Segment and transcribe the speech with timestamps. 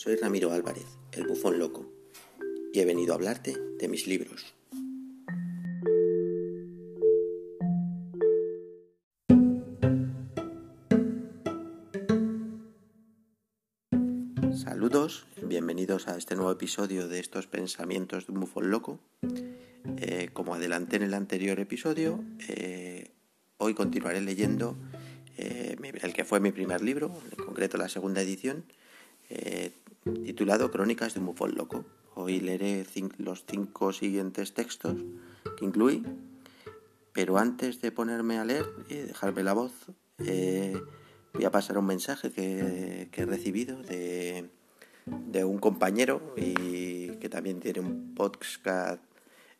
[0.00, 1.84] soy Ramiro Álvarez, el bufón loco,
[2.72, 4.54] y he venido a hablarte de mis libros.
[14.54, 19.00] Saludos, bienvenidos a este nuevo episodio de estos pensamientos de un bufón loco.
[19.98, 23.10] Eh, como adelanté en el anterior episodio, eh,
[23.58, 24.78] hoy continuaré leyendo
[25.36, 28.64] eh, el que fue mi primer libro, en concreto la segunda edición,
[30.04, 31.84] titulado Crónicas de un bufón loco.
[32.14, 32.84] Hoy leeré
[33.18, 34.96] los cinco siguientes textos
[35.56, 36.04] que incluí,
[37.12, 39.72] pero antes de ponerme a leer y dejarme la voz,
[40.18, 44.48] voy a pasar un mensaje que, he recibido de,
[45.44, 49.02] un compañero y que también tiene un podcast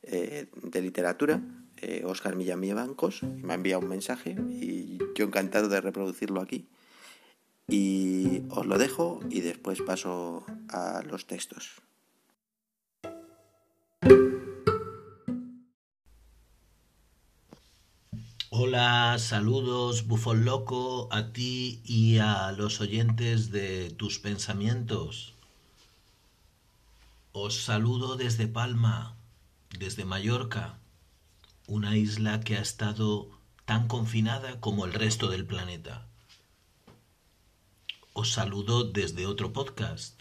[0.03, 1.41] eh, de literatura,
[1.79, 6.67] eh, Oscar Millamía Bancos, me ha enviado un mensaje y yo encantado de reproducirlo aquí.
[7.71, 11.81] Y os lo dejo y después paso a los textos.
[18.51, 25.35] Hola, saludos, bufón loco, a ti y a los oyentes de tus pensamientos.
[27.33, 29.17] Os saludo desde Palma,
[29.79, 30.81] desde Mallorca,
[31.69, 33.31] una isla que ha estado
[33.65, 36.10] tan confinada como el resto del planeta.
[38.23, 40.21] Os saludo desde otro podcast,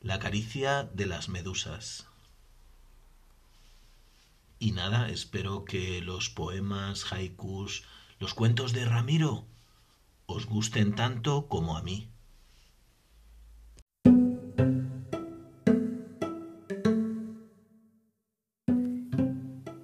[0.00, 2.06] La caricia de las medusas.
[4.60, 7.82] Y nada, espero que los poemas, haikus,
[8.20, 9.44] los cuentos de Ramiro
[10.26, 12.08] os gusten tanto como a mí.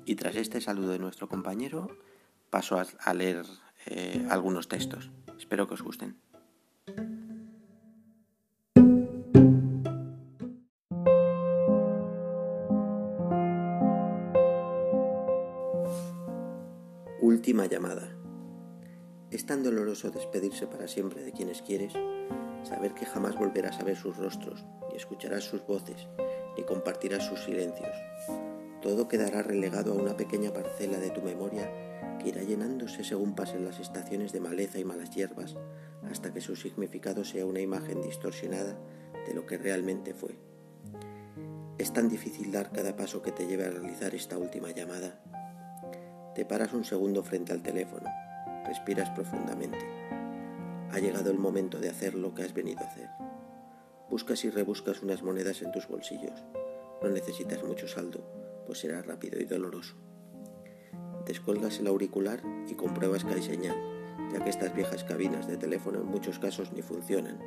[0.05, 1.89] Y tras este saludo de nuestro compañero,
[2.51, 3.45] paso a, leer
[3.87, 5.11] eh, algunos textos.
[5.37, 6.25] Espero que os gusten.
[17.67, 18.17] Llamada.
[19.31, 21.93] Es tan doloroso despedirse para siempre de quienes quieres,
[22.63, 26.07] saber que jamás volverás a ver sus rostros, ni escucharás sus voces,
[26.57, 27.95] ni compartirás sus silencios.
[28.83, 33.65] Todo quedará relegado a una pequeña parcela de tu memoria que irá llenándose según pasen
[33.65, 35.57] las estaciones de maleza y malas hierbas,
[36.09, 38.79] hasta que su significado sea una imagen distorsionada
[39.27, 40.39] de lo que realmente fue.
[41.79, 45.21] Es tan difícil dar cada paso que te lleve a realizar esta última llamada
[46.37, 48.11] te paras un segundo frente al teléfono,
[48.67, 49.79] respiras profundamente.
[50.93, 53.09] Ha llegado el momento de hacer lo que has venido a hacer.
[54.11, 56.45] Buscas y rebuscas unas monedas en tus bolsillos.
[57.03, 58.21] No necesitas mucho saldo,
[58.67, 59.97] pues será rápido y doloroso.
[61.25, 63.77] Descuelgas el auricular y compruebas que hay señal,
[64.31, 67.41] ya que estas viejas cabinas de teléfono en muchos casos ni funcionan.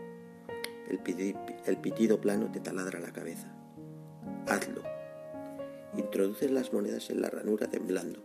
[0.89, 1.35] El,
[1.67, 3.53] el pitido plano te taladra la cabeza.
[4.47, 4.81] Hazlo.
[5.95, 8.23] Introduces las monedas en la ranura temblando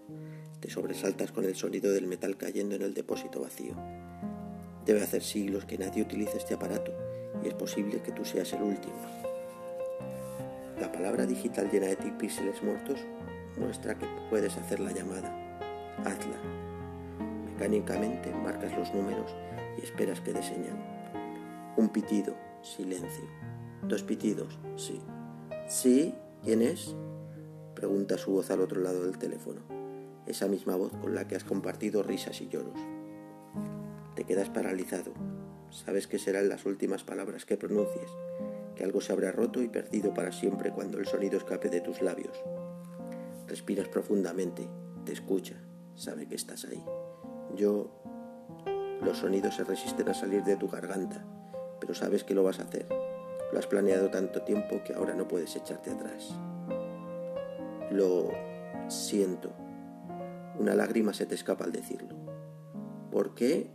[0.64, 3.75] te sobresaltas con el sonido del metal cayendo en el depósito vacío.
[4.86, 6.91] Debe hacer siglos que nadie utilice este aparato
[7.44, 8.97] y es posible que tú seas el último.
[10.80, 12.98] La palabra digital llena de píxeles muertos
[13.58, 15.28] muestra que puedes hacer la llamada.
[15.98, 16.41] Hazla.
[17.44, 19.36] Mecánicamente marcas los números
[19.76, 20.41] y esperas que dé
[21.76, 23.28] Un pitido, silencio.
[23.82, 24.98] Dos pitidos, sí.
[25.69, 26.14] ¿Sí?
[26.42, 26.96] ¿Quién es?
[27.75, 29.73] Pregunta su voz al otro lado del teléfono
[30.26, 32.78] esa misma voz con la que has compartido risas y lloros.
[34.14, 35.12] Te quedas paralizado,
[35.70, 38.10] sabes que serán las últimas palabras que pronuncies,
[38.74, 42.00] que algo se habrá roto y perdido para siempre cuando el sonido escape de tus
[42.00, 42.36] labios.
[43.46, 44.68] Respiras profundamente,
[45.04, 45.56] te escucha,
[45.94, 46.82] sabe que estás ahí.
[47.54, 48.00] Yo...
[49.02, 51.26] Los sonidos se resisten a salir de tu garganta,
[51.78, 52.86] pero sabes que lo vas a hacer.
[53.52, 56.32] Lo has planeado tanto tiempo que ahora no puedes echarte atrás.
[57.90, 58.30] Lo
[58.88, 59.52] siento
[60.59, 62.14] una lágrima se te escapa al decirlo.
[63.11, 63.70] ¿Por qué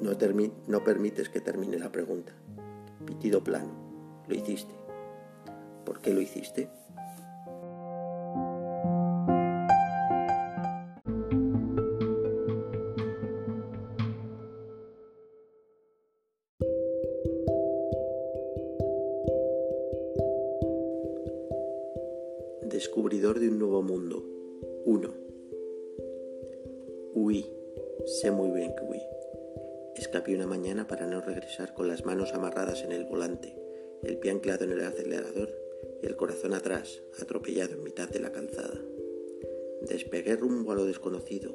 [0.00, 2.32] no, permites que termine la pregunta?
[3.04, 3.70] Pitido plano.
[4.28, 4.74] Lo hiciste.
[5.84, 6.68] ¿Por qué lo hiciste?
[22.62, 24.22] Descubridor de un nuevo mundo.
[24.84, 25.25] 1.
[27.18, 27.50] Huí,
[28.04, 29.00] sé muy bien que huí.
[29.94, 33.56] Escapé una mañana para no regresar con las manos amarradas en el volante,
[34.02, 35.48] el pie anclado en el acelerador
[36.02, 38.78] y el corazón atrás, atropellado en mitad de la calzada.
[39.88, 41.54] Despegué rumbo a lo desconocido,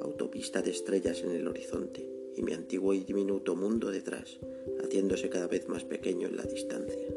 [0.00, 4.38] autopista de estrellas en el horizonte, y mi antiguo y diminuto mundo detrás,
[4.80, 7.08] haciéndose cada vez más pequeño en la distancia.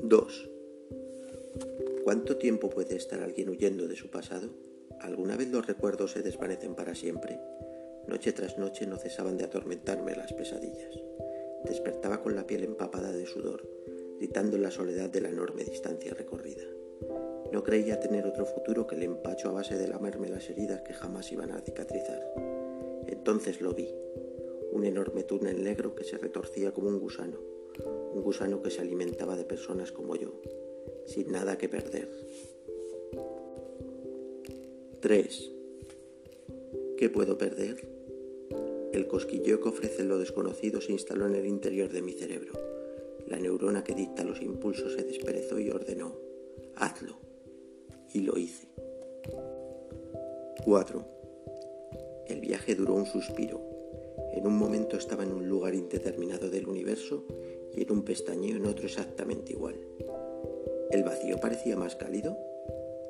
[0.00, 0.50] 2.
[2.06, 4.50] ¿Cuánto tiempo puede estar alguien huyendo de su pasado?
[5.00, 7.40] ¿Alguna vez los recuerdos se desvanecen para siempre?
[8.06, 11.00] Noche tras noche no cesaban de atormentarme las pesadillas.
[11.64, 13.68] Despertaba con la piel empapada de sudor,
[14.18, 16.62] gritando en la soledad de la enorme distancia recorrida.
[17.50, 20.94] No creía tener otro futuro que el empacho a base de lamerme las heridas que
[20.94, 22.22] jamás iban a cicatrizar.
[23.08, 23.92] Entonces lo vi,
[24.70, 27.40] un enorme túnel negro que se retorcía como un gusano,
[28.12, 30.40] un gusano que se alimentaba de personas como yo,
[31.06, 32.08] sin nada que perder.
[35.00, 35.50] 3.
[36.98, 37.88] ¿Qué puedo perder?
[38.92, 42.54] El cosquilleo que ofrece lo desconocido se instaló en el interior de mi cerebro.
[43.26, 46.16] La neurona que dicta los impulsos se desperezó y ordenó,
[46.76, 47.16] hazlo
[48.12, 48.68] y lo hice.
[50.64, 51.04] 4.
[52.28, 53.60] El viaje duró un suspiro.
[54.32, 57.24] En un momento estaba en un lugar indeterminado del universo
[57.74, 59.76] y en un pestañeo en otro exactamente igual.
[60.90, 62.38] ¿El vacío parecía más cálido?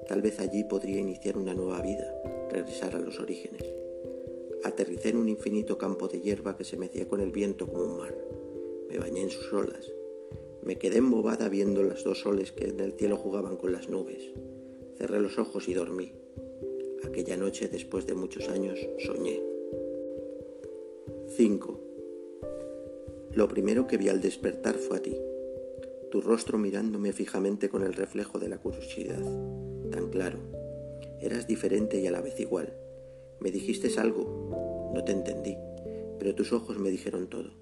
[0.08, 2.10] Tal vez allí podría iniciar una nueva vida,
[2.50, 3.62] regresar a los orígenes.
[4.64, 7.98] Aterricé en un infinito campo de hierba que se mecía con el viento como un
[7.98, 8.16] mar.
[8.88, 9.92] Me bañé en sus olas.
[10.62, 14.22] Me quedé embobada viendo las dos soles que en el cielo jugaban con las nubes.
[14.96, 16.12] Cerré los ojos y dormí.
[17.04, 19.42] Aquella noche, después de muchos años, soñé.
[21.36, 21.80] 5.
[23.34, 25.14] Lo primero que vi al despertar fue a ti,
[26.10, 29.22] tu rostro mirándome fijamente con el reflejo de la curiosidad,
[29.90, 30.38] tan claro.
[31.20, 32.76] Eras diferente y a la vez igual.
[33.40, 35.56] Me dijiste algo, no te entendí,
[36.18, 37.52] pero tus ojos me dijeron todo.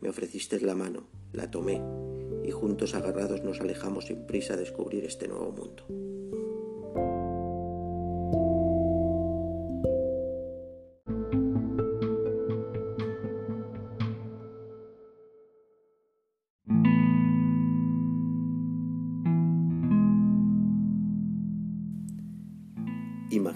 [0.00, 1.82] Me ofreciste la mano, la tomé,
[2.44, 6.07] y juntos agarrados nos alejamos sin prisa a descubrir este nuevo mundo.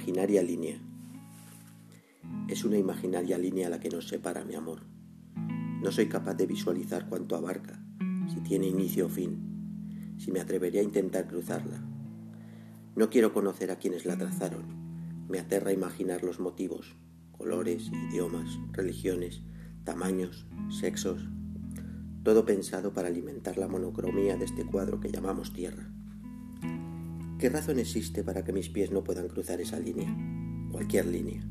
[0.02, 0.80] Imaginaria línea.
[2.48, 4.80] Es una imaginaria línea la que nos separa, mi amor.
[5.80, 7.80] No soy capaz de visualizar cuánto abarca,
[8.26, 11.80] si tiene inicio o fin, si me atrevería a intentar cruzarla.
[12.96, 14.64] No quiero conocer a quienes la trazaron.
[15.28, 16.96] Me aterra imaginar los motivos,
[17.30, 19.42] colores, idiomas, religiones,
[19.84, 20.48] tamaños,
[20.80, 21.28] sexos,
[22.24, 25.92] todo pensado para alimentar la monocromía de este cuadro que llamamos tierra.
[27.42, 30.16] ¿Qué razón existe para que mis pies no puedan cruzar esa línea?
[30.70, 31.44] Cualquier línea.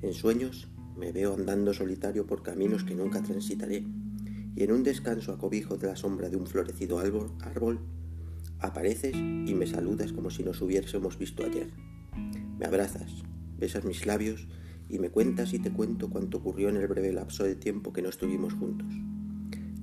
[0.00, 0.66] En sueños
[0.96, 3.84] me veo andando solitario por caminos que nunca transitaré,
[4.56, 7.80] y en un descanso a cobijo de la sombra de un florecido árbol,
[8.60, 11.68] apareces y me saludas como si nos hubiésemos visto ayer.
[12.58, 13.12] Me abrazas,
[13.58, 14.48] besas mis labios
[14.88, 18.00] y me cuentas y te cuento cuanto ocurrió en el breve lapso de tiempo que
[18.00, 18.88] no estuvimos juntos.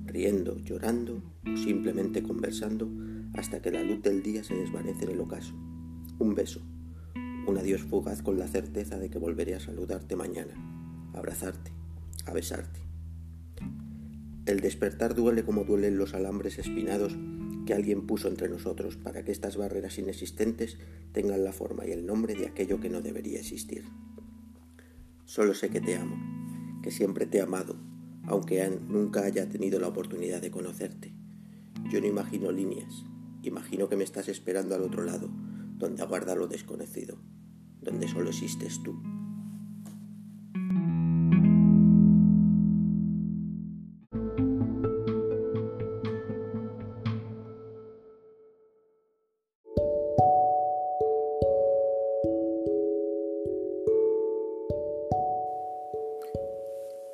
[0.04, 2.90] Riendo, llorando o simplemente conversando,
[3.34, 5.54] hasta que la luz del día se desvanece en el ocaso.
[6.18, 6.60] Un beso,
[7.46, 10.54] un adiós fugaz con la certeza de que volveré a saludarte mañana,
[11.14, 11.72] a abrazarte,
[12.26, 12.80] a besarte.
[14.46, 17.16] El despertar duele como duelen los alambres espinados
[17.66, 20.78] que alguien puso entre nosotros para que estas barreras inexistentes
[21.12, 23.84] tengan la forma y el nombre de aquello que no debería existir.
[25.24, 26.16] Solo sé que te amo,
[26.82, 27.76] que siempre te he amado,
[28.24, 31.12] aunque nunca haya tenido la oportunidad de conocerte.
[31.90, 33.04] Yo no imagino líneas,
[33.42, 35.30] Imagino que me estás esperando al otro lado,
[35.78, 37.16] donde aguarda lo desconocido,
[37.80, 39.00] donde solo existes tú.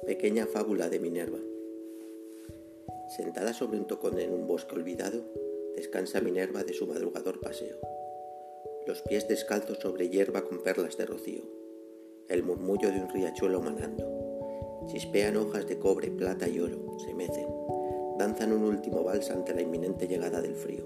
[0.05, 1.39] Pequeña fábula de Minerva.
[3.17, 5.46] Sentada sobre un tocón en un bosque olvidado,
[5.77, 7.77] descansa Minerva de su madrugador paseo.
[8.87, 11.43] Los pies descalzos sobre hierba con perlas de rocío.
[12.29, 14.85] El murmullo de un riachuelo manando.
[14.87, 17.47] Chispean hojas de cobre, plata y oro, se mecen.
[18.19, 20.85] Danzan un último vals ante la inminente llegada del frío.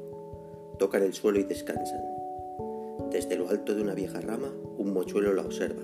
[0.78, 2.02] Tocan el suelo y descansan.
[3.10, 5.82] Desde lo alto de una vieja rama, un mochuelo la observa,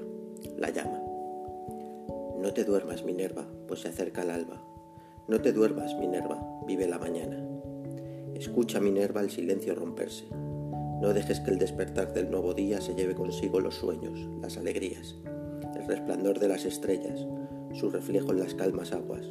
[0.56, 1.00] la llama.
[2.38, 4.60] No te duermas, Minerva, pues se acerca el alba.
[5.28, 7.45] No te duermas, Minerva, vive la mañana.
[8.36, 10.26] Escucha, Minerva, el silencio romperse.
[11.00, 15.16] No dejes que el despertar del nuevo día se lleve consigo los sueños, las alegrías,
[15.74, 17.26] el resplandor de las estrellas,
[17.72, 19.26] su reflejo en las calmas aguas,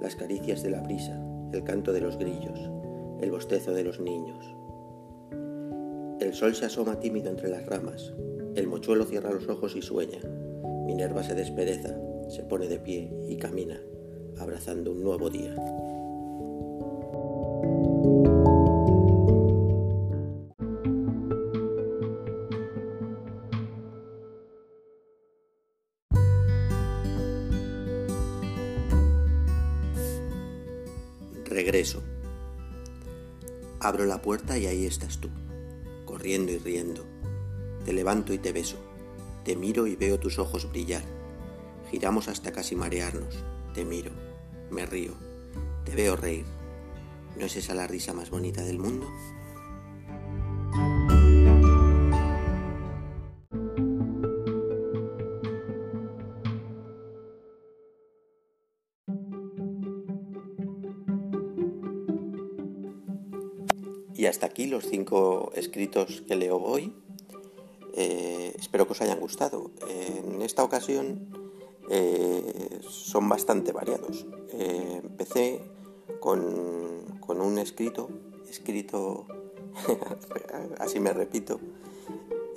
[0.00, 1.22] las caricias de la brisa,
[1.52, 2.58] el canto de los grillos,
[3.20, 4.42] el bostezo de los niños.
[6.18, 8.14] El sol se asoma tímido entre las ramas,
[8.54, 10.20] El mochuelo cierra los ojos y sueña.
[10.86, 11.94] Minerva se despereza,
[12.30, 13.78] se pone de pie y camina,
[14.38, 15.54] abrazando un nuevo día.
[31.56, 32.02] Regreso.
[33.80, 35.30] Abro la puerta y ahí estás tú,
[36.04, 37.06] corriendo y riendo.
[37.82, 38.76] Te levanto y te beso.
[39.42, 41.02] Te miro y veo tus ojos brillar.
[41.90, 43.42] Giramos hasta casi marearnos.
[43.72, 44.10] Te miro,
[44.70, 45.14] me río,
[45.86, 46.44] te veo reír.
[47.38, 49.10] ¿No es esa la risa más bonita del mundo?
[64.16, 66.94] Y hasta aquí los cinco escritos que leo hoy.
[67.92, 69.70] Eh, espero que os hayan gustado.
[69.88, 71.28] En esta ocasión
[71.90, 74.26] eh, son bastante variados.
[74.52, 75.60] Eh, empecé
[76.20, 78.08] con, con, un escrito,
[78.48, 79.26] escrito,
[80.78, 81.60] así me repito,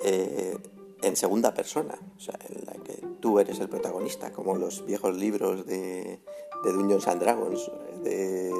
[0.02, 5.14] en segunda persona, o sea, en la que tú eres el protagonista, como los viejos
[5.16, 6.20] libros de,
[6.64, 7.70] de Dungeons and Dragons,
[8.02, 8.50] de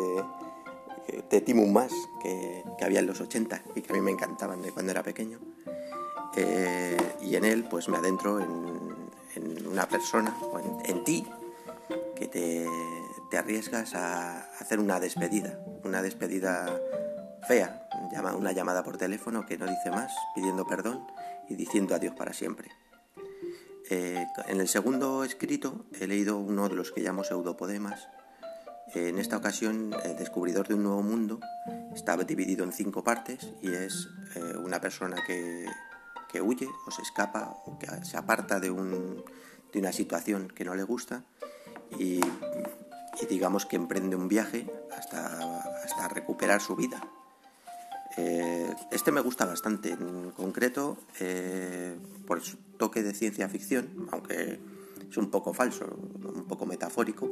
[1.30, 4.62] de Timun Más que, que, había en los 80 y que a mí me encantaban
[4.62, 5.38] de cuando era pequeño.
[6.36, 10.36] Eh, y en él pues me adentro en, una persona,
[10.84, 11.26] en, en, ti,
[12.16, 12.66] que te,
[13.30, 16.80] te, arriesgas a hacer una despedida, una despedida
[17.46, 17.88] fea,
[18.36, 21.06] una llamada por teléfono que no dice más, pidiendo perdón
[21.48, 22.70] y diciendo adiós para siempre.
[23.88, 28.08] Eh, en el segundo escrito he leído uno de los que llamo pseudopodemas,
[28.94, 31.40] en esta ocasión, el descubridor de un nuevo mundo
[31.94, 35.66] está dividido en cinco partes y es eh, una persona que,
[36.30, 39.22] que, huye o se escapa o que se aparta de, un,
[39.72, 41.24] de una situación que no le gusta
[41.98, 42.20] y,
[43.20, 44.66] y, digamos que emprende un viaje
[44.96, 47.00] hasta, hasta recuperar su vida.
[48.16, 54.58] Eh, este me gusta bastante, en concreto eh, por su toque de ciencia ficción, aunque
[55.08, 57.30] es un poco falso, un poco metafórico,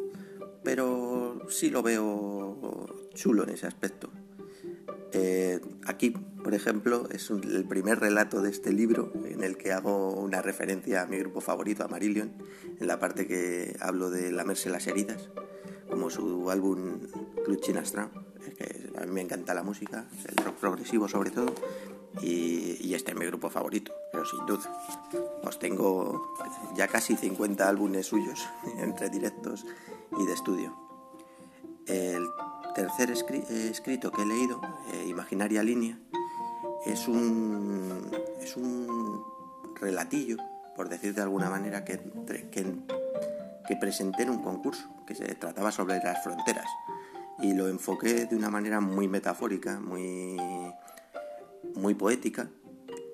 [0.68, 4.10] pero sí lo veo chulo en ese aspecto.
[5.12, 9.72] Eh, aquí, por ejemplo, es un, el primer relato de este libro en el que
[9.72, 12.34] hago una referencia a mi grupo favorito, a Marillion,
[12.78, 15.30] en la parte que hablo de lamerse las heridas,
[15.88, 17.00] como su álbum
[17.46, 18.10] Clutching Astra,
[18.58, 21.54] que a mí me encanta la música, el rock progresivo sobre todo,
[22.20, 24.70] y, y, este es mi grupo favorito, pero sin duda.
[25.44, 26.34] Os tengo
[26.76, 28.46] ya casi 50 álbumes suyos
[28.80, 29.64] entre directos
[30.16, 30.76] y de estudio.
[31.86, 32.28] El
[32.74, 34.60] tercer escrito que he leído,
[34.92, 35.98] eh, Imaginaria Línea,
[36.86, 38.10] es un,
[38.40, 39.24] es un
[39.80, 40.36] relatillo,
[40.76, 42.00] por decir de alguna manera, que,
[42.50, 46.66] que, presenté en un concurso que se trataba sobre las fronteras
[47.40, 50.36] y lo enfoqué de una manera muy metafórica, muy,
[51.74, 52.48] muy poética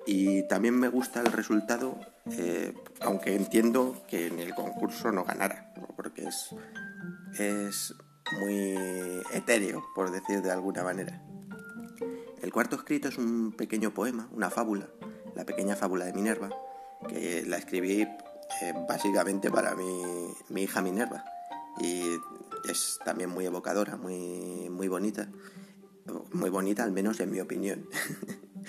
[0.05, 1.99] y también me gusta el resultado,
[2.31, 6.49] eh, aunque entiendo que en el concurso no ganara, porque es,
[7.37, 7.95] es
[8.39, 8.75] muy
[9.33, 11.21] etéreo, por decir de alguna manera.
[12.41, 14.89] El cuarto escrito es un pequeño poema, una fábula,
[15.35, 16.49] la pequeña fábula de Minerva,
[17.07, 20.01] que la escribí eh, básicamente para mi,
[20.49, 21.25] mi, hija Minerva.
[21.79, 22.03] Y
[22.69, 25.29] es también muy evocadora, muy, muy bonita.
[26.33, 27.87] Muy bonita, al menos en mi opinión.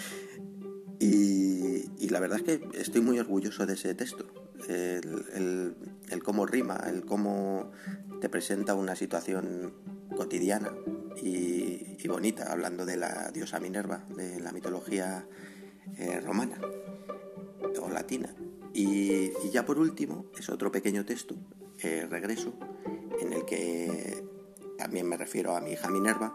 [0.99, 4.27] y, y, la verdad es que estoy muy orgulloso de ese texto.
[4.69, 5.77] El, el,
[6.09, 7.73] el cómo rima, el cómo
[8.21, 9.75] te presenta una situación
[10.17, 10.73] cotidiana
[11.23, 15.27] y, bonita, hablando de la diosa Minerva, de la mitología
[15.99, 16.61] eh, romana
[17.83, 18.33] o latina.
[18.73, 21.35] Y, ya por último, es otro pequeño texto,
[21.83, 22.53] eh, Regreso,
[23.21, 24.25] en el que
[24.79, 26.33] también me refiero a mi hija Minerva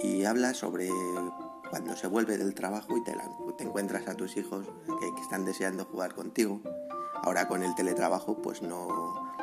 [0.00, 0.88] y habla sobre
[1.70, 5.84] cuando se vuelve del trabajo y te encuentras a tus hijos que, que, están deseando
[5.86, 6.60] jugar contigo.
[7.14, 9.34] Ahora con el teletrabajo pues no,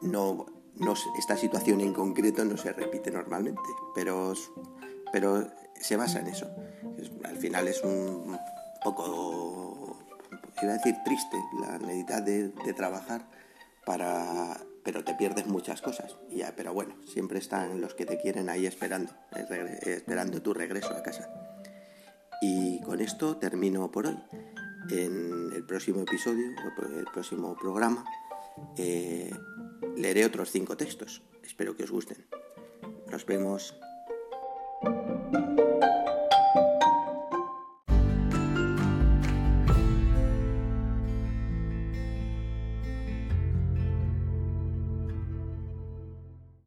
[0.00, 3.60] no no, esta situación en concreto no se repite normalmente,
[3.94, 4.34] pero,
[5.12, 5.46] pero
[5.80, 6.50] se basa en eso.
[6.98, 8.38] Es, al final es un
[8.82, 9.98] poco,
[10.62, 13.26] iba a decir triste, la necesidad de, de, trabajar
[13.84, 18.48] para pero te pierdes muchas cosas ya pero bueno siempre están los que te quieren
[18.48, 19.12] ahí esperando
[19.82, 21.28] esperando tu regreso a casa
[22.40, 24.18] y con esto termino por hoy
[24.90, 26.46] en el próximo episodio
[26.96, 28.04] el próximo programa
[28.76, 29.30] eh,
[29.96, 31.22] leeré otros cinco textos.
[31.42, 32.26] Espero que os gusten.
[33.10, 33.74] Nos vemos.